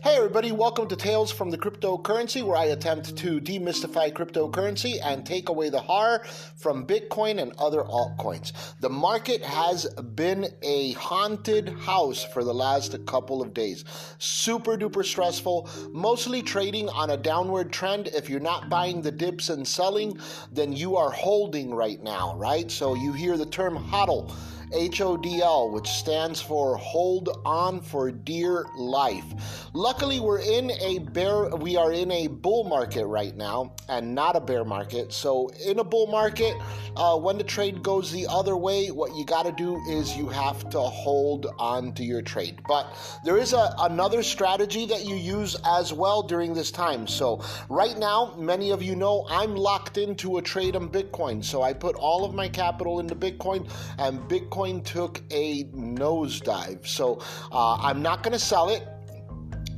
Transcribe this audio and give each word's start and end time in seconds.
Hey, 0.00 0.14
everybody, 0.14 0.52
welcome 0.52 0.86
to 0.88 0.94
Tales 0.94 1.32
from 1.32 1.50
the 1.50 1.58
Cryptocurrency, 1.58 2.44
where 2.44 2.56
I 2.56 2.66
attempt 2.66 3.16
to 3.16 3.40
demystify 3.40 4.12
cryptocurrency 4.12 4.98
and 5.02 5.26
take 5.26 5.48
away 5.48 5.70
the 5.70 5.80
horror 5.80 6.24
from 6.54 6.86
Bitcoin 6.86 7.42
and 7.42 7.52
other 7.58 7.82
altcoins. 7.82 8.52
The 8.78 8.90
market 8.90 9.42
has 9.42 9.86
been 10.14 10.54
a 10.62 10.92
haunted 10.92 11.70
house 11.80 12.22
for 12.22 12.44
the 12.44 12.54
last 12.54 13.04
couple 13.06 13.42
of 13.42 13.52
days. 13.52 13.84
Super 14.18 14.76
duper 14.76 15.04
stressful, 15.04 15.68
mostly 15.90 16.42
trading 16.42 16.88
on 16.90 17.10
a 17.10 17.16
downward 17.16 17.72
trend. 17.72 18.06
If 18.06 18.30
you're 18.30 18.38
not 18.38 18.68
buying 18.68 19.02
the 19.02 19.10
dips 19.10 19.48
and 19.48 19.66
selling, 19.66 20.16
then 20.52 20.72
you 20.72 20.94
are 20.96 21.10
holding 21.10 21.74
right 21.74 22.00
now, 22.00 22.36
right? 22.36 22.70
So 22.70 22.94
you 22.94 23.12
hear 23.12 23.36
the 23.36 23.46
term 23.46 23.76
hodl. 23.76 24.32
HODL, 24.72 25.72
which 25.72 25.88
stands 25.88 26.40
for 26.40 26.76
Hold 26.76 27.40
On 27.44 27.80
for 27.80 28.10
Dear 28.10 28.66
Life. 28.76 29.24
Luckily, 29.72 30.20
we're 30.20 30.40
in 30.40 30.70
a 30.70 30.98
bear, 30.98 31.48
we 31.56 31.76
are 31.76 31.92
in 31.92 32.10
a 32.10 32.26
bull 32.26 32.64
market 32.64 33.06
right 33.06 33.34
now 33.34 33.74
and 33.88 34.14
not 34.14 34.36
a 34.36 34.40
bear 34.40 34.64
market. 34.64 35.12
So, 35.12 35.48
in 35.64 35.78
a 35.78 35.84
bull 35.84 36.06
market, 36.08 36.54
uh, 36.96 37.16
when 37.16 37.38
the 37.38 37.44
trade 37.44 37.82
goes 37.82 38.12
the 38.12 38.26
other 38.28 38.56
way, 38.56 38.88
what 38.88 39.14
you 39.14 39.24
got 39.24 39.44
to 39.44 39.52
do 39.52 39.80
is 39.88 40.16
you 40.16 40.28
have 40.28 40.68
to 40.70 40.80
hold 40.80 41.46
on 41.58 41.92
to 41.94 42.04
your 42.04 42.20
trade. 42.20 42.60
But 42.66 42.94
there 43.24 43.38
is 43.38 43.52
a, 43.54 43.74
another 43.78 44.22
strategy 44.22 44.86
that 44.86 45.06
you 45.06 45.14
use 45.14 45.56
as 45.64 45.92
well 45.92 46.22
during 46.22 46.54
this 46.54 46.70
time. 46.70 47.06
So, 47.06 47.42
right 47.70 47.96
now, 47.96 48.34
many 48.38 48.70
of 48.70 48.82
you 48.82 48.96
know 48.96 49.26
I'm 49.30 49.54
locked 49.54 49.96
into 49.96 50.36
a 50.36 50.42
trade 50.42 50.76
on 50.76 50.90
Bitcoin. 50.90 51.42
So, 51.42 51.62
I 51.62 51.72
put 51.72 51.96
all 51.96 52.24
of 52.24 52.34
my 52.34 52.48
capital 52.48 53.00
into 53.00 53.14
Bitcoin, 53.14 53.70
and 53.98 54.18
Bitcoin 54.28 54.57
Bitcoin 54.58 54.84
took 54.84 55.22
a 55.30 55.64
nosedive. 55.64 56.86
So 56.86 57.20
uh, 57.52 57.76
I'm 57.76 58.02
not 58.02 58.22
going 58.22 58.32
to 58.32 58.38
sell 58.38 58.68
it. 58.68 58.86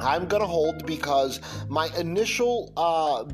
I'm 0.01 0.27
going 0.27 0.41
to 0.41 0.47
hold 0.47 0.87
because 0.87 1.41
my 1.69 1.91
initial, 1.99 2.73
uh, 2.77 3.25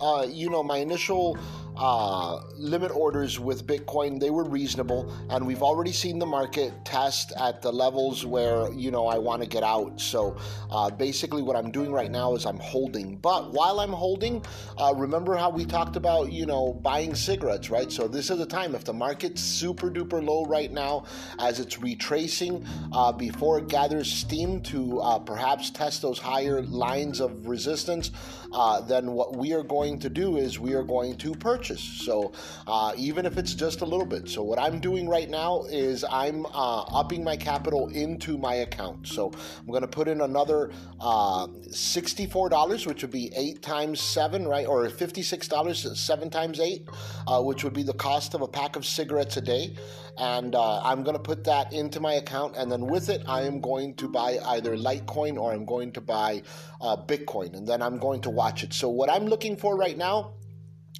uh, 0.00 0.26
you 0.28 0.50
know, 0.50 0.62
my 0.62 0.78
initial 0.78 1.38
uh, 1.76 2.40
limit 2.56 2.90
orders 2.90 3.38
with 3.38 3.66
Bitcoin, 3.66 4.18
they 4.18 4.30
were 4.30 4.44
reasonable, 4.44 5.12
and 5.30 5.46
we've 5.46 5.62
already 5.62 5.92
seen 5.92 6.18
the 6.18 6.26
market 6.26 6.72
test 6.84 7.32
at 7.38 7.60
the 7.60 7.70
levels 7.70 8.24
where 8.24 8.72
you 8.72 8.90
know 8.90 9.06
I 9.06 9.18
want 9.18 9.42
to 9.42 9.48
get 9.48 9.62
out. 9.62 10.00
So 10.00 10.36
uh, 10.70 10.90
basically, 10.90 11.42
what 11.42 11.56
I'm 11.56 11.70
doing 11.70 11.92
right 11.92 12.10
now 12.10 12.34
is 12.34 12.46
I'm 12.46 12.58
holding. 12.58 13.16
But 13.16 13.52
while 13.52 13.80
I'm 13.80 13.92
holding, 13.92 14.42
uh, 14.78 14.94
remember 14.96 15.36
how 15.36 15.50
we 15.50 15.66
talked 15.66 15.96
about 15.96 16.32
you 16.32 16.46
know 16.46 16.72
buying 16.72 17.14
cigarettes, 17.14 17.68
right? 17.68 17.92
So 17.92 18.08
this 18.08 18.30
is 18.30 18.38
the 18.38 18.46
time 18.46 18.74
if 18.74 18.84
the 18.84 18.94
market's 18.94 19.42
super 19.42 19.90
duper 19.90 20.24
low 20.24 20.46
right 20.46 20.72
now, 20.72 21.04
as 21.38 21.60
it's 21.60 21.78
retracing 21.78 22.66
uh, 22.92 23.12
before 23.12 23.58
it 23.58 23.68
gathers 23.68 24.10
steam 24.10 24.62
to 24.62 25.00
uh, 25.00 25.18
perhaps 25.18 25.70
test 25.70 26.00
those 26.00 26.18
higher 26.18 26.62
lines 26.62 27.20
of 27.20 27.46
resistance, 27.46 28.12
uh, 28.52 28.80
then 28.80 29.12
what 29.12 29.36
we 29.36 29.52
are 29.52 29.62
going 29.62 29.98
to 29.98 30.08
do 30.08 30.38
is 30.38 30.58
we 30.58 30.72
are 30.72 30.82
going 30.82 31.16
to 31.16 31.34
purchase 31.34 31.65
purchase. 31.66 31.82
So 31.82 32.32
uh, 32.66 32.92
even 32.96 33.26
if 33.26 33.36
it's 33.38 33.54
just 33.54 33.80
a 33.80 33.84
little 33.84 34.06
bit. 34.06 34.28
So 34.28 34.42
what 34.42 34.58
I'm 34.58 34.80
doing 34.80 35.08
right 35.08 35.28
now 35.28 35.64
is 35.68 36.04
I'm 36.04 36.46
uh, 36.46 36.82
upping 36.82 37.24
my 37.24 37.36
capital 37.36 37.88
into 37.88 38.38
my 38.38 38.54
account. 38.56 39.08
So 39.08 39.32
I'm 39.58 39.66
going 39.66 39.82
to 39.82 39.88
put 39.88 40.08
in 40.08 40.20
another 40.20 40.70
uh, 41.00 41.46
$64, 41.46 42.86
which 42.86 43.02
would 43.02 43.10
be 43.10 43.32
eight 43.36 43.62
times 43.62 44.00
seven, 44.00 44.46
right? 44.46 44.66
Or 44.66 44.86
$56, 44.86 45.96
seven 45.96 46.30
times 46.30 46.60
eight, 46.60 46.88
uh, 47.26 47.42
which 47.42 47.64
would 47.64 47.74
be 47.74 47.82
the 47.82 47.94
cost 47.94 48.34
of 48.34 48.42
a 48.42 48.48
pack 48.48 48.76
of 48.76 48.84
cigarettes 48.84 49.36
a 49.36 49.40
day. 49.40 49.74
And 50.18 50.54
uh, 50.54 50.80
I'm 50.82 51.02
going 51.02 51.16
to 51.16 51.22
put 51.22 51.44
that 51.44 51.72
into 51.72 52.00
my 52.00 52.14
account. 52.14 52.56
And 52.56 52.72
then 52.72 52.86
with 52.86 53.10
it, 53.10 53.22
I 53.28 53.42
am 53.42 53.60
going 53.60 53.94
to 53.96 54.08
buy 54.08 54.38
either 54.46 54.74
Litecoin 54.74 55.36
or 55.36 55.52
I'm 55.52 55.66
going 55.66 55.92
to 55.92 56.00
buy 56.00 56.42
uh, 56.80 56.96
Bitcoin. 56.96 57.54
And 57.54 57.66
then 57.66 57.82
I'm 57.82 57.98
going 57.98 58.22
to 58.22 58.30
watch 58.30 58.62
it. 58.62 58.72
So 58.72 58.88
what 58.88 59.10
I'm 59.10 59.26
looking 59.26 59.56
for 59.56 59.76
right 59.76 59.96
now 59.96 60.32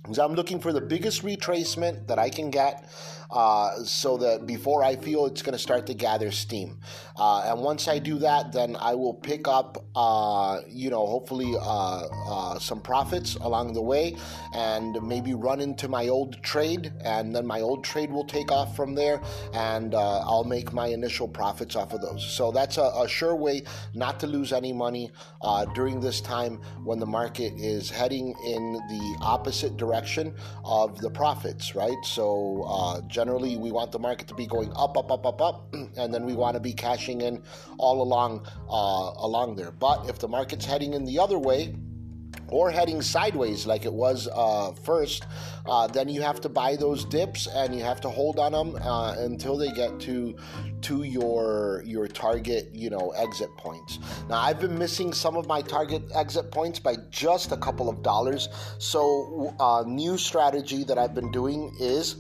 I'm 0.05 0.35
looking 0.35 0.61
for 0.61 0.73
the 0.73 0.81
biggest 0.81 1.23
retracement 1.23 2.07
that 2.07 2.19
I 2.19 2.31
can 2.31 2.51
get 2.51 2.89
uh, 3.29 3.83
so 3.83 4.17
that 4.19 4.47
before 4.47 4.85
I 4.85 4.95
feel 4.95 5.27
it's 5.27 5.43
going 5.43 5.53
to 5.55 5.59
start 5.59 5.85
to 5.87 5.95
gather 5.95 6.31
steam. 6.31 6.79
Uh, 7.17 7.41
and 7.47 7.61
once 7.61 7.89
I 7.89 7.99
do 7.99 8.19
that, 8.21 8.53
then 8.53 8.77
I 8.77 8.95
will 8.95 9.15
pick 9.15 9.49
up, 9.49 9.85
uh, 9.97 10.61
you 10.69 10.91
know, 10.91 11.05
hopefully 11.05 11.55
uh, 11.61 12.03
uh, 12.29 12.59
some 12.61 12.81
profits 12.81 13.35
along 13.35 13.73
the 13.73 13.83
way 13.83 14.17
and 14.55 14.97
maybe 15.03 15.35
run 15.35 15.61
into 15.61 15.89
my 15.89 16.07
old 16.07 16.41
trade. 16.45 16.93
And 17.05 17.35
then 17.35 17.45
my 17.45 17.61
old 17.61 17.83
trade 17.83 18.13
will 18.13 18.27
take 18.27 18.53
off 18.53 18.77
from 18.77 18.95
there 18.95 19.21
and 19.55 19.95
uh, 19.95 20.21
I'll 20.21 20.45
make 20.45 20.73
my 20.73 20.87
initial 20.87 21.27
profits 21.27 21.75
off 21.75 21.93
of 21.93 22.01
those. 22.01 22.25
So 22.25 22.53
that's 22.53 22.79
a, 22.79 22.93
a 22.97 23.09
sure 23.09 23.35
way 23.35 23.65
not 23.93 24.21
to 24.21 24.29
lose 24.29 24.53
any 24.53 24.73
money 24.73 25.11
during 25.75 26.01
this 26.01 26.21
time 26.21 26.61
when 26.85 27.01
the 27.01 27.07
market 27.07 27.53
is 27.57 27.91
heading 27.91 28.35
in 28.47 28.73
the 28.89 29.19
opposite 29.21 29.77
direction 29.77 29.96
of 30.65 31.01
the 31.01 31.11
profits, 31.11 31.75
right? 31.75 31.97
So, 32.05 32.65
generally 33.09 33.57
we 33.57 33.73
want 33.73 33.93
the 33.93 33.99
market 33.99 34.29
to 34.29 34.35
be 34.35 34.47
going 34.47 34.73
up, 34.75 34.97
up, 34.97 35.11
up, 35.11 35.27
up, 35.27 35.41
up, 35.41 35.75
and 35.97 36.13
then 36.13 36.25
we 36.25 36.35
want 36.35 36.55
to 36.55 36.61
be 36.61 36.73
cashing 36.73 37.23
in 37.23 37.43
all 37.79 38.03
along 38.03 38.47
uh, 38.69 39.25
along 39.25 39.57
there. 39.57 39.71
But 39.71 40.09
if 40.09 40.19
the 40.19 40.29
market's 40.29 40.65
heading 40.65 40.95
in 40.95 41.05
the 41.05 41.19
other 41.19 41.39
way, 41.39 41.75
or 42.49 42.71
heading 42.71 43.03
sideways 43.03 43.67
like 43.67 43.85
it 43.85 43.93
was 43.93 44.29
uh, 44.33 44.73
first, 44.85 45.27
uh, 45.67 45.87
then 45.87 46.09
you 46.09 46.23
have 46.23 46.41
to 46.41 46.49
buy 46.49 46.77
those 46.77 47.05
dips 47.05 47.47
and 47.47 47.75
you 47.75 47.83
have 47.83 48.01
to 48.01 48.09
hold 48.09 48.39
on 48.39 48.53
them 48.53 48.77
uh, 48.83 49.15
until 49.19 49.57
they 49.57 49.71
get 49.71 49.99
to 50.01 50.37
to 50.83 51.03
your 51.03 51.83
your 51.85 52.07
target 52.07 52.69
you 52.73 52.91
know 52.91 53.13
exit 53.17 53.51
points. 53.57 53.99
Now 54.29 54.39
I've 54.39 54.61
been 54.61 54.79
missing 54.79 55.13
some 55.13 55.37
of 55.37 55.47
my 55.47 55.63
target 55.63 56.03
exit 56.15 56.51
points 56.51 56.79
by 56.79 56.97
just 57.11 57.53
a 57.53 57.57
couple 57.57 57.89
of 57.89 58.03
dollars. 58.03 58.49
So 58.79 59.55
a 59.59 59.63
uh, 59.63 59.85
new 59.85 60.19
strategy 60.19 60.85
that 60.85 60.99
I've 60.99 61.15
been 61.15 61.33
doing 61.33 61.75
is 61.81 62.17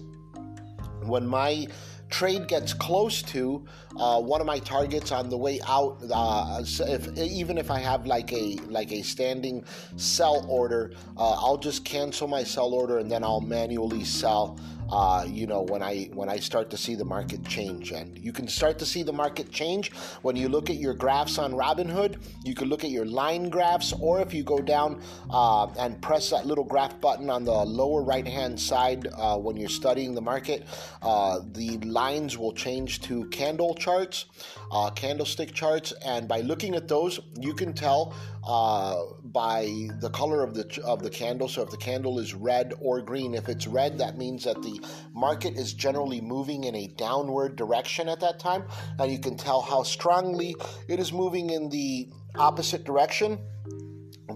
when 1.03 1.27
my 1.27 1.67
trade 2.11 2.49
gets 2.49 2.72
close 2.72 3.22
to 3.22 3.65
uh, 3.99 4.21
one 4.21 4.41
of 4.41 4.47
my 4.47 4.59
targets 4.59 5.12
on 5.12 5.28
the 5.28 5.37
way 5.37 5.61
out, 5.67 5.99
uh, 6.12 6.62
if, 6.62 7.17
even 7.19 7.59
if 7.59 7.71
I 7.71 7.78
have 7.81 8.06
like 8.06 8.33
a 8.33 8.56
like 8.69 8.93
a 8.93 9.03
standing 9.03 9.65
sell 9.97 10.47
order, 10.49 10.93
uh, 11.16 11.33
I'll 11.33 11.56
just 11.59 11.84
cancel 11.84 12.28
my 12.28 12.45
sell 12.45 12.72
order 12.75 12.99
and 12.99 13.11
then 13.11 13.25
I'll 13.25 13.41
manually 13.41 14.05
sell 14.05 14.59
uh, 14.91 15.25
you 15.27 15.47
know, 15.47 15.63
when 15.63 15.83
I 15.83 16.09
when 16.13 16.29
I 16.29 16.39
start 16.39 16.71
to 16.71 16.77
see 16.77 16.95
the 16.95 17.05
market 17.05 17.45
change. 17.47 17.93
And 17.93 18.19
you 18.19 18.33
can 18.33 18.49
start 18.49 18.79
to 18.79 18.87
see 18.87 19.03
the 19.03 19.13
market 19.13 19.51
change 19.51 19.93
when 20.23 20.37
you 20.37 20.49
look 20.49 20.71
at 20.71 20.77
your 20.77 20.95
graphs 20.95 21.39
on 21.39 21.53
Robinhood. 21.53 22.23
You 22.45 22.55
can 22.55 22.69
look 22.69 22.85
at 22.85 22.91
your 22.91 23.05
line 23.07 23.49
graphs, 23.49 23.93
or 24.01 24.21
if 24.21 24.33
you 24.33 24.43
go 24.43 24.59
down 24.59 25.03
uh, 25.31 25.67
and 25.79 26.01
press 26.01 26.31
that 26.31 26.47
little 26.47 26.65
graph 26.65 27.01
button 27.01 27.31
on 27.31 27.45
the 27.45 27.53
lower 27.53 28.03
right 28.03 28.27
hand 28.27 28.59
side 28.59 29.09
uh, 29.17 29.37
when 29.37 29.57
you're 29.57 29.69
studying 29.69 30.15
the 30.15 30.21
market, 30.21 30.67
uh, 31.03 31.41
the 31.53 31.79
lines 31.79 32.39
will 32.39 32.53
change 32.53 33.01
to 33.03 33.25
candle 33.27 33.75
charts, 33.75 34.27
uh, 34.73 34.91
candlestick 34.91 35.53
charts, 35.53 35.93
and 36.05 36.29
by 36.29 36.41
looking 36.41 36.75
at 36.75 36.89
those, 36.89 37.21
you 37.41 37.55
can 37.55 37.73
tell 37.73 38.15
uh, 38.47 39.03
by 39.25 39.89
the 40.01 40.11
color 40.11 40.43
of 40.43 40.55
the 40.55 40.81
of 40.85 41.03
the 41.03 41.11
candle. 41.11 41.49
So 41.49 41.63
if 41.63 41.71
the 41.71 41.77
candle 41.77 42.19
is 42.19 42.35
red 42.35 42.75
or 42.81 43.01
green, 43.01 43.35
if 43.35 43.49
it's 43.49 43.67
red, 43.67 43.99
that 43.99 44.17
means 44.17 44.45
that 44.45 44.63
the 44.63 44.76
market 45.13 45.55
is 45.55 45.73
generally 45.73 46.21
moving 46.21 46.65
in 46.65 46.75
a 46.75 46.87
downward 46.89 47.57
direction 47.57 48.09
at 48.09 48.21
that 48.21 48.39
time, 48.39 48.65
and 48.99 49.11
you 49.11 49.19
can 49.19 49.37
tell 49.37 49.61
how 49.61 49.83
strongly 49.83 50.55
it 50.89 50.99
is 50.99 51.13
moving 51.13 51.51
in 51.51 51.69
the 51.69 52.09
opposite 52.39 52.85
direction 52.85 53.39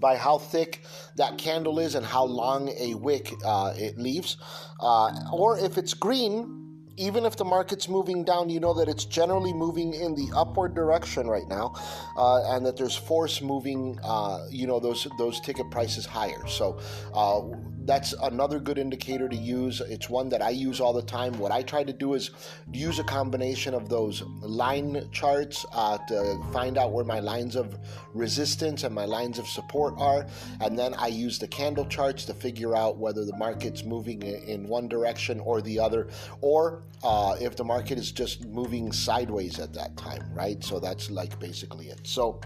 by 0.01 0.17
how 0.17 0.39
thick 0.39 0.83
that 1.17 1.37
candle 1.37 1.79
is 1.79 1.95
and 1.95 2.07
how 2.07 2.25
long 2.25 2.69
a 2.79 2.95
wick 2.95 3.33
uh, 3.45 3.73
it 3.77 3.99
leaves. 3.99 4.37
Uh, 4.81 5.13
or 5.33 5.59
if 5.59 5.77
it's 5.77 5.95
green, 5.95 6.57
even 6.97 7.25
if 7.25 7.37
the 7.37 7.45
market's 7.45 7.89
moving 7.89 8.25
down, 8.25 8.51
you 8.51 8.61
know 8.61 8.75
that 8.75 8.89
it's 8.89 9.07
generally 9.07 9.53
moving 9.53 9.95
in 9.95 10.15
the 10.15 10.31
upward 10.37 10.75
direction 10.75 11.27
right 11.27 11.49
now, 11.49 11.75
uh, 12.17 12.55
and 12.55 12.67
that 12.67 12.77
there's 12.77 12.95
force 12.95 13.41
moving, 13.41 13.99
uh, 14.05 14.47
you 14.51 14.67
know, 14.67 14.79
those 14.79 15.09
those 15.19 15.41
ticket 15.41 15.71
prices 15.71 16.05
higher. 16.05 16.47
So 16.47 16.79
uh, 17.15 17.41
that's 17.85 18.13
another 18.13 18.59
good 18.59 18.79
indicator 18.79 19.29
to 19.29 19.37
use. 19.37 19.81
It's 19.81 20.11
one 20.11 20.29
that 20.31 20.43
I 20.43 20.51
use 20.51 20.81
all 20.81 20.93
the 20.93 21.03
time. 21.03 21.39
What 21.39 21.53
I 21.53 21.63
try 21.63 21.83
to 21.85 21.93
do 21.93 22.15
is 22.15 22.31
use 22.73 22.99
a 22.99 23.05
combination 23.05 23.75
of 23.75 23.89
those 23.89 24.23
line 24.41 25.09
charts 25.13 25.65
uh, 25.73 25.99
to 26.09 26.41
find 26.53 26.77
out 26.79 26.93
where 26.93 27.05
my 27.05 27.21
lines 27.21 27.57
of 27.57 27.79
resistance 28.15 28.85
and 28.85 28.95
my 28.95 29.05
lines 29.05 29.39
of 29.39 29.47
support 29.47 29.95
are, 29.99 30.27
and 30.61 30.79
then 30.79 30.95
I 30.95 31.09
use 31.09 31.39
the 31.39 31.49
candle 31.49 31.87
charts 31.87 32.25
to 32.27 32.35
figure 32.35 32.77
out 32.77 32.99
whether 32.99 33.25
the 33.25 33.37
market's 33.37 33.85
moving 33.85 34.23
in 34.23 34.69
one 34.69 34.89
direction 34.89 35.41
or 35.41 35.63
the 35.63 35.79
other, 35.79 36.09
or 36.41 36.83
uh, 37.03 37.37
if 37.41 37.57
the 37.57 37.65
market 37.65 37.99
is 37.99 38.13
just 38.13 38.45
moving 38.47 38.93
sideways 38.93 39.59
at 39.59 39.73
that 39.75 39.97
time, 39.97 40.23
right? 40.35 40.63
So 40.63 40.81
that's 40.81 41.11
like 41.11 41.39
basically 41.39 41.89
it. 41.89 42.01
So 42.07 42.41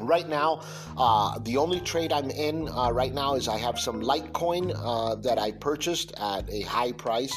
Right 0.00 0.28
now, 0.28 0.62
uh, 0.96 1.38
the 1.40 1.56
only 1.56 1.80
trade 1.80 2.12
I'm 2.12 2.30
in 2.30 2.68
uh, 2.68 2.90
right 2.90 3.12
now 3.12 3.34
is 3.34 3.48
I 3.48 3.58
have 3.58 3.78
some 3.78 4.00
Litecoin 4.00 4.72
uh, 4.76 5.16
that 5.16 5.38
I 5.38 5.52
purchased 5.52 6.12
at 6.18 6.48
a 6.50 6.62
high 6.62 6.92
price. 6.92 7.34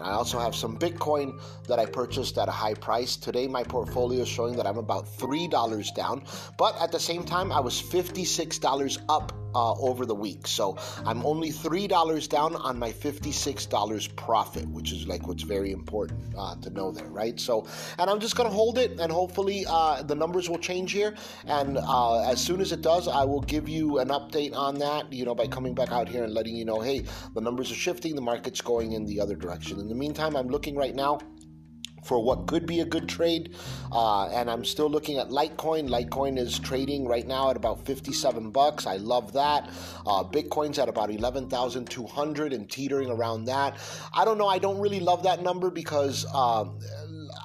I 0.00 0.12
also 0.12 0.38
have 0.38 0.54
some 0.54 0.78
Bitcoin 0.78 1.40
that 1.68 1.78
I 1.78 1.86
purchased 1.86 2.38
at 2.38 2.48
a 2.48 2.52
high 2.52 2.74
price. 2.74 3.16
Today, 3.16 3.46
my 3.46 3.62
portfolio 3.62 4.22
is 4.22 4.28
showing 4.28 4.56
that 4.56 4.66
I'm 4.66 4.78
about 4.78 5.06
$3 5.06 5.94
down, 5.94 6.24
but 6.56 6.80
at 6.80 6.90
the 6.90 7.00
same 7.00 7.24
time, 7.24 7.52
I 7.52 7.60
was 7.60 7.80
$56 7.80 8.98
up 9.08 9.32
uh, 9.54 9.72
over 9.74 10.06
the 10.06 10.14
week. 10.14 10.46
So 10.46 10.76
I'm 11.04 11.24
only 11.24 11.50
$3 11.50 12.28
down 12.28 12.56
on 12.56 12.78
my 12.78 12.92
$56 12.92 14.16
profit, 14.16 14.68
which 14.68 14.92
is 14.92 15.06
like 15.06 15.26
what's 15.26 15.42
very 15.42 15.72
important 15.72 16.20
uh, 16.36 16.56
to 16.56 16.70
know 16.70 16.90
there, 16.90 17.08
right? 17.08 17.38
So, 17.38 17.66
and 17.98 18.10
I'm 18.10 18.20
just 18.20 18.36
going 18.36 18.48
to 18.48 18.54
hold 18.54 18.78
it 18.78 18.98
and 19.00 19.10
hopefully 19.10 19.64
uh, 19.68 20.02
the 20.02 20.14
numbers 20.14 20.48
will 20.48 20.58
change 20.58 20.92
here. 20.92 21.14
And 21.46 21.78
uh, 21.78 22.22
as 22.22 22.40
soon 22.40 22.60
as 22.60 22.72
it 22.72 22.82
does, 22.82 23.08
I 23.08 23.24
will 23.24 23.42
give 23.42 23.68
you 23.68 23.98
an 23.98 24.08
update 24.08 24.54
on 24.54 24.78
that, 24.78 25.12
you 25.12 25.24
know, 25.24 25.34
by 25.34 25.46
coming 25.46 25.74
back 25.74 25.92
out 25.92 26.08
here 26.08 26.24
and 26.24 26.34
letting 26.34 26.56
you 26.56 26.64
know, 26.64 26.80
hey, 26.80 27.04
the 27.34 27.40
numbers 27.40 27.70
are 27.70 27.76
shifting, 27.76 28.14
the 28.14 28.22
market's 28.22 28.60
going 28.60 28.92
in 28.92 29.06
the 29.06 29.20
other 29.20 29.36
direction. 29.36 29.78
In 29.80 29.88
the 29.88 29.94
meantime, 29.94 30.36
I'm 30.36 30.48
looking 30.48 30.76
right 30.76 30.94
now 30.94 31.18
for 32.02 32.22
what 32.22 32.46
could 32.46 32.66
be 32.66 32.80
a 32.80 32.84
good 32.84 33.08
trade. 33.08 33.54
Uh, 33.92 34.26
and 34.28 34.50
I'm 34.50 34.64
still 34.64 34.88
looking 34.90 35.18
at 35.18 35.28
Litecoin. 35.28 35.88
Litecoin 35.88 36.38
is 36.38 36.58
trading 36.58 37.06
right 37.06 37.26
now 37.26 37.50
at 37.50 37.56
about 37.56 37.84
57 37.84 38.50
bucks. 38.50 38.86
I 38.86 38.96
love 38.96 39.32
that. 39.32 39.68
Uh, 40.06 40.24
Bitcoin's 40.24 40.78
at 40.78 40.88
about 40.88 41.10
11,200 41.10 42.52
and 42.52 42.70
teetering 42.70 43.10
around 43.10 43.44
that. 43.44 43.78
I 44.14 44.24
don't 44.24 44.38
know. 44.38 44.48
I 44.48 44.58
don't 44.58 44.80
really 44.80 45.00
love 45.00 45.22
that 45.24 45.42
number 45.42 45.70
because. 45.70 46.26
Um, 46.34 46.78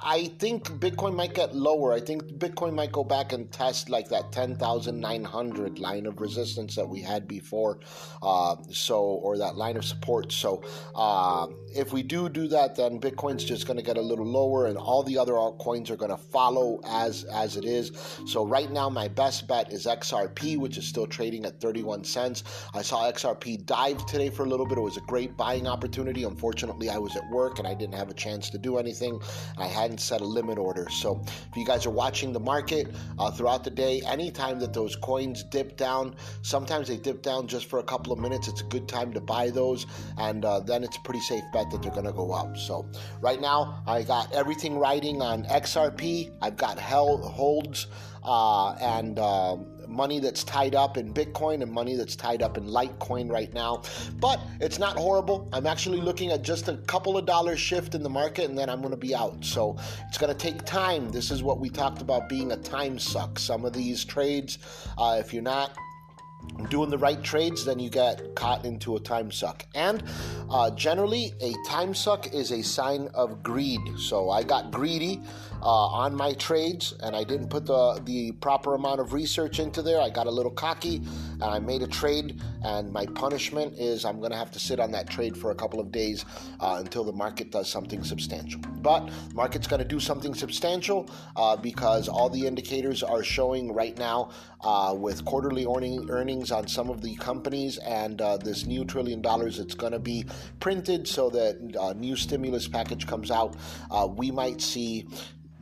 I 0.03 0.31
think 0.39 0.65
Bitcoin 0.65 1.15
might 1.15 1.33
get 1.33 1.55
lower. 1.55 1.91
I 1.93 1.99
think 1.99 2.23
Bitcoin 2.37 2.73
might 2.73 2.91
go 2.91 3.03
back 3.03 3.33
and 3.33 3.51
test 3.51 3.89
like 3.89 4.09
that 4.09 4.31
10,900 4.31 5.79
line 5.79 6.05
of 6.05 6.21
resistance 6.21 6.75
that 6.75 6.87
we 6.87 7.01
had 7.01 7.27
before. 7.27 7.79
Uh, 8.21 8.55
so, 8.71 9.01
or 9.01 9.37
that 9.39 9.55
line 9.55 9.77
of 9.77 9.85
support. 9.85 10.31
So, 10.31 10.63
uh, 10.93 11.47
if 11.75 11.91
we 11.91 12.03
do 12.03 12.29
do 12.29 12.47
that, 12.47 12.75
then 12.75 12.99
Bitcoin's 12.99 13.43
just 13.43 13.67
going 13.67 13.77
to 13.77 13.83
get 13.83 13.97
a 13.97 14.01
little 14.01 14.25
lower, 14.25 14.67
and 14.67 14.77
all 14.77 15.03
the 15.03 15.17
other 15.17 15.33
altcoins 15.33 15.89
are 15.89 15.95
going 15.95 16.11
to 16.11 16.17
follow 16.17 16.79
as 16.87 17.25
as 17.25 17.57
it 17.57 17.65
is. 17.65 17.91
So, 18.25 18.45
right 18.45 18.71
now, 18.71 18.89
my 18.89 19.07
best 19.07 19.47
bet 19.47 19.71
is 19.71 19.85
XRP, 19.85 20.57
which 20.57 20.77
is 20.77 20.87
still 20.87 21.05
trading 21.05 21.45
at 21.45 21.59
31 21.59 22.03
cents. 22.03 22.43
I 22.73 22.81
saw 22.81 23.11
XRP 23.11 23.65
dive 23.65 24.05
today 24.05 24.29
for 24.29 24.45
a 24.45 24.49
little 24.49 24.65
bit. 24.65 24.77
It 24.77 24.81
was 24.81 24.97
a 24.97 25.01
great 25.01 25.35
buying 25.35 25.67
opportunity. 25.67 26.23
Unfortunately, 26.23 26.89
I 26.89 26.97
was 26.97 27.15
at 27.15 27.29
work 27.29 27.59
and 27.59 27.67
I 27.67 27.73
didn't 27.73 27.95
have 27.95 28.09
a 28.09 28.13
chance 28.13 28.49
to 28.51 28.57
do 28.57 28.77
anything. 28.77 29.19
I 29.57 29.67
hadn't 29.67 29.99
set 29.99 30.21
a 30.21 30.25
limit 30.25 30.57
order. 30.57 30.87
So 30.89 31.21
if 31.23 31.57
you 31.57 31.65
guys 31.65 31.85
are 31.85 31.91
watching 31.91 32.31
the 32.31 32.39
market 32.39 32.87
uh, 33.19 33.31
throughout 33.31 33.63
the 33.63 33.69
day, 33.69 34.01
anytime 34.05 34.59
that 34.59 34.73
those 34.73 34.95
coins 34.95 35.43
dip 35.43 35.77
down, 35.77 36.15
sometimes 36.41 36.87
they 36.87 36.97
dip 36.97 37.21
down 37.21 37.47
just 37.47 37.65
for 37.69 37.79
a 37.79 37.83
couple 37.83 38.13
of 38.13 38.19
minutes. 38.19 38.47
It's 38.47 38.61
a 38.61 38.65
good 38.65 38.87
time 38.87 39.13
to 39.13 39.21
buy 39.21 39.49
those, 39.49 39.85
and 40.17 40.45
uh, 40.45 40.59
then 40.61 40.83
it's 40.83 40.97
a 40.97 41.01
pretty 41.01 41.19
safe 41.19 41.43
bet 41.53 41.64
that 41.71 41.81
they're 41.81 41.91
going 41.91 42.05
to 42.05 42.13
go 42.13 42.31
up. 42.31 42.57
So 42.57 42.89
right 43.21 43.39
now, 43.41 43.83
I 43.87 44.03
got 44.03 44.33
everything 44.33 44.77
riding 44.77 45.21
on 45.21 45.43
XRP. 45.45 46.31
I've 46.41 46.57
got 46.57 46.79
held 46.79 47.23
holds 47.23 47.87
uh, 48.23 48.73
and. 48.73 49.19
Um, 49.19 49.67
money 49.87 50.19
that's 50.19 50.43
tied 50.43 50.75
up 50.75 50.97
in 50.97 51.13
Bitcoin 51.13 51.61
and 51.61 51.71
money 51.71 51.95
that's 51.95 52.15
tied 52.15 52.41
up 52.41 52.57
in 52.57 52.65
Litecoin 52.65 53.31
right 53.31 53.53
now. 53.53 53.81
But 54.19 54.39
it's 54.59 54.79
not 54.79 54.97
horrible. 54.97 55.49
I'm 55.53 55.65
actually 55.65 56.01
looking 56.01 56.31
at 56.31 56.41
just 56.41 56.67
a 56.67 56.77
couple 56.77 57.17
of 57.17 57.25
dollars 57.25 57.59
shift 57.59 57.95
in 57.95 58.03
the 58.03 58.09
market 58.09 58.49
and 58.49 58.57
then 58.57 58.69
I'm 58.69 58.79
going 58.79 58.91
to 58.91 58.97
be 58.97 59.15
out. 59.15 59.43
So 59.43 59.77
it's 60.07 60.17
going 60.17 60.33
to 60.33 60.37
take 60.37 60.63
time. 60.65 61.11
This 61.11 61.31
is 61.31 61.43
what 61.43 61.59
we 61.59 61.69
talked 61.69 62.01
about 62.01 62.29
being 62.29 62.51
a 62.51 62.57
time 62.57 62.99
suck. 62.99 63.39
Some 63.39 63.65
of 63.65 63.73
these 63.73 64.03
trades, 64.03 64.59
uh, 64.97 65.17
if 65.19 65.33
you're 65.33 65.43
not 65.43 65.77
doing 66.69 66.89
the 66.89 66.97
right 66.97 67.21
trades, 67.23 67.65
then 67.65 67.79
you 67.79 67.89
get 67.89 68.35
caught 68.35 68.65
into 68.65 68.95
a 68.95 68.99
time 68.99 69.31
suck. 69.31 69.65
And 69.75 70.03
uh, 70.49 70.71
generally, 70.71 71.33
a 71.41 71.53
time 71.67 71.93
suck 71.93 72.33
is 72.33 72.51
a 72.51 72.61
sign 72.61 73.09
of 73.13 73.43
greed. 73.43 73.81
So 73.97 74.29
I 74.29 74.43
got 74.43 74.71
greedy 74.71 75.21
uh, 75.61 75.65
on 75.65 76.15
my 76.15 76.33
trades 76.33 76.93
and 77.01 77.15
I 77.15 77.23
didn't 77.23 77.49
put 77.49 77.65
the, 77.65 78.01
the 78.05 78.31
proper 78.33 78.75
amount 78.75 78.99
of 78.99 79.13
research 79.13 79.59
into 79.59 79.81
there. 79.81 79.99
I 79.99 80.09
got 80.09 80.27
a 80.27 80.31
little 80.31 80.51
cocky 80.51 80.97
and 80.97 81.43
I 81.43 81.59
made 81.59 81.81
a 81.81 81.87
trade, 81.87 82.41
and 82.63 82.91
my 82.91 83.05
punishment 83.05 83.77
is 83.77 84.05
I'm 84.05 84.19
to 84.31 84.37
have 84.37 84.51
to 84.51 84.59
sit 84.59 84.79
on 84.79 84.91
that 84.91 85.09
trade 85.09 85.37
for 85.37 85.51
a 85.51 85.55
couple 85.55 85.79
of 85.79 85.91
days 85.91 86.25
uh, 86.59 86.77
until 86.79 87.03
the 87.03 87.11
market 87.11 87.51
does 87.51 87.69
something 87.69 88.03
substantial. 88.03 88.61
But 88.81 89.09
market's 89.33 89.67
to 89.81 89.83
do 89.83 89.99
something 89.99 90.33
substantial 90.33 91.09
uh, 91.35 91.55
because 91.57 92.07
all 92.07 92.29
the 92.29 92.45
indicators 92.45 93.03
are 93.03 93.23
showing 93.23 93.73
right 93.73 93.97
now 93.97 94.31
uh, 94.61 94.93
with 94.97 95.25
quarterly 95.25 95.65
earning, 95.65 96.09
earnings 96.09 96.34
on 96.51 96.67
some 96.67 96.89
of 96.89 97.01
the 97.01 97.15
companies 97.15 97.77
and 97.79 98.21
uh, 98.21 98.37
this 98.37 98.65
new 98.65 98.83
trillion 98.83 99.21
dollars 99.21 99.57
that's 99.57 99.73
going 99.73 99.93
to 99.93 99.99
be 99.99 100.25
printed 100.59 101.07
so 101.07 101.29
that 101.29 101.57
a 101.75 101.81
uh, 101.81 101.93
new 101.93 102.15
stimulus 102.15 102.67
package 102.67 103.07
comes 103.07 103.31
out. 103.31 103.55
Uh, 103.89 104.07
we 104.07 104.31
might 104.31 104.61
see 104.61 105.07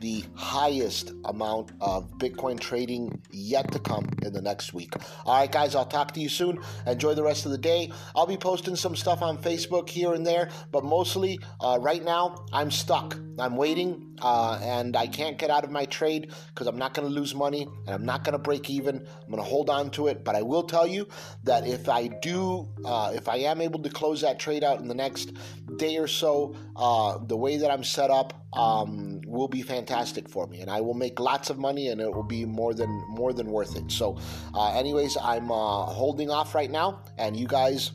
the 0.04 0.22
highest 0.34 1.12
amount 1.24 1.72
of 1.80 2.10
Bitcoin 2.18 2.60
trading 2.60 3.22
yet 3.30 3.72
to 3.72 3.78
come 3.78 4.06
in 4.20 4.34
the 4.34 4.42
next 4.42 4.74
week. 4.74 4.92
All 5.24 5.38
right, 5.38 5.50
guys, 5.50 5.74
I'll 5.74 5.86
talk 5.86 6.12
to 6.12 6.20
you 6.20 6.28
soon. 6.28 6.58
Enjoy 6.86 7.14
the 7.14 7.22
rest 7.22 7.46
of 7.46 7.52
the 7.52 7.56
day. 7.56 7.90
I'll 8.14 8.26
be 8.26 8.36
posting 8.36 8.76
some 8.76 8.96
stuff 8.96 9.22
on 9.22 9.38
Facebook 9.38 9.88
here 9.88 10.12
and 10.12 10.26
there, 10.26 10.50
but 10.72 10.84
mostly 10.84 11.38
uh, 11.58 11.78
right 11.80 12.04
now, 12.04 12.44
I'm 12.52 12.70
stuck. 12.70 13.18
I'm 13.38 13.56
waiting, 13.56 14.14
uh, 14.20 14.60
and 14.62 14.94
I 14.94 15.06
can't 15.06 15.38
get 15.38 15.48
out 15.48 15.64
of 15.64 15.70
my 15.70 15.86
trade 15.86 16.32
because 16.48 16.66
I'm 16.66 16.76
not 16.76 16.92
going 16.92 17.08
to 17.08 17.12
lose 17.12 17.34
money 17.34 17.62
and 17.86 17.94
I'm 17.94 18.04
not 18.04 18.24
going 18.24 18.34
to 18.34 18.38
break 18.38 18.68
even. 18.68 18.96
I'm 18.96 19.30
going 19.30 19.42
to 19.42 19.48
hold 19.48 19.70
on 19.70 19.90
to 19.92 20.08
it, 20.08 20.22
but 20.22 20.36
I 20.36 20.42
will 20.42 20.62
tell 20.64 20.86
you 20.86 21.08
that 21.44 21.66
if 21.66 21.88
I 21.88 22.08
do, 22.08 22.68
uh, 22.84 23.12
if 23.14 23.26
I 23.26 23.36
am 23.36 23.62
able 23.62 23.80
to 23.80 23.88
close 23.88 24.20
that 24.20 24.38
trade 24.38 24.62
out 24.62 24.80
in 24.80 24.86
the 24.86 24.94
next 24.94 25.32
day 25.78 25.96
or 25.96 26.06
so, 26.06 26.54
uh, 26.76 27.18
the 27.26 27.36
way 27.36 27.56
that 27.56 27.70
I'm 27.70 27.82
set 27.82 28.10
up 28.10 28.44
um, 28.52 29.13
will 29.34 29.48
be 29.48 29.62
fantastic 29.62 30.28
for 30.28 30.46
me, 30.46 30.60
and 30.60 30.70
I 30.70 30.80
will 30.80 30.94
make 30.94 31.20
lots 31.20 31.50
of 31.50 31.58
money, 31.58 31.88
and 31.88 32.00
it 32.00 32.12
will 32.12 32.22
be 32.22 32.44
more 32.44 32.74
than 32.74 32.90
more 33.08 33.32
than 33.32 33.48
worth 33.48 33.76
it. 33.76 33.90
So, 33.90 34.16
uh, 34.54 34.72
anyways, 34.72 35.16
I'm 35.20 35.50
uh, 35.50 35.84
holding 35.84 36.30
off 36.30 36.54
right 36.54 36.70
now, 36.70 37.02
and 37.18 37.36
you 37.36 37.46
guys 37.46 37.92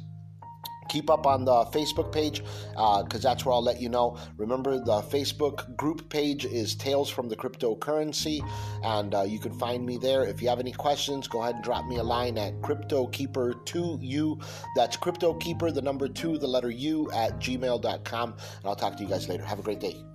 keep 0.89 1.09
up 1.09 1.25
on 1.25 1.45
the 1.45 1.65
Facebook 1.65 2.12
page 2.12 2.44
because 2.71 3.25
uh, 3.25 3.30
that's 3.30 3.45
where 3.45 3.53
I'll 3.53 3.63
let 3.63 3.80
you 3.80 3.88
know. 3.88 4.18
Remember, 4.38 4.77
the 4.80 5.01
Facebook 5.03 5.75
group 5.77 6.09
page 6.09 6.44
is 6.44 6.75
Tales 6.75 7.09
from 7.09 7.30
the 7.30 7.36
Cryptocurrency, 7.36 8.42
and 8.83 9.15
uh, 9.15 9.21
you 9.21 9.39
can 9.39 9.53
find 9.57 9.85
me 9.85 9.97
there. 9.97 10.25
If 10.25 10.42
you 10.42 10.50
have 10.50 10.59
any 10.59 10.74
questions, 10.74 11.27
go 11.27 11.42
ahead 11.42 11.56
and 11.56 11.63
drop 11.63 11.85
me 11.85 11.97
a 11.97 12.03
line 12.03 12.38
at 12.38 12.59
CryptoKeeper2U. 12.62 14.44
That's 14.75 14.97
CryptoKeeper, 14.97 15.74
the 15.74 15.81
number 15.81 16.07
two, 16.09 16.38
the 16.38 16.47
letter 16.47 16.71
U, 16.71 17.09
at 17.12 17.39
gmail.com. 17.39 18.30
And 18.31 18.65
I'll 18.65 18.75
talk 18.75 18.97
to 18.97 19.03
you 19.03 19.09
guys 19.09 19.30
later. 19.30 19.45
Have 19.45 19.59
a 19.59 19.63
great 19.63 19.80
day. 19.80 20.08